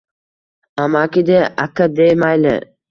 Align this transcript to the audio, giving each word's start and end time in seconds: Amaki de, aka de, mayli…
Amaki 0.83 1.21
de, 1.29 1.39
aka 1.65 1.85
de, 1.95 2.07
mayli… 2.21 2.55